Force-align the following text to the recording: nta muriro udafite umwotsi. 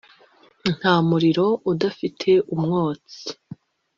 nta 0.77 0.93
muriro 1.09 1.45
udafite 1.71 2.31
umwotsi. 2.55 3.23